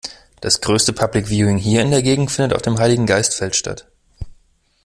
[0.39, 3.85] Das größte Public Viewing hier in der Gegend findet auf dem Heiligengeistfeld statt.